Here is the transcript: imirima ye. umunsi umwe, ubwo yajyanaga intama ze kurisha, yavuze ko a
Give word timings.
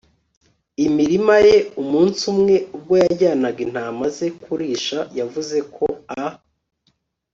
imirima 0.85 1.35
ye. 1.45 1.55
umunsi 1.81 2.21
umwe, 2.33 2.55
ubwo 2.75 2.93
yajyanaga 3.03 3.59
intama 3.67 4.05
ze 4.15 4.27
kurisha, 4.43 4.99
yavuze 5.19 5.57
ko 5.75 5.85
a 6.23 6.23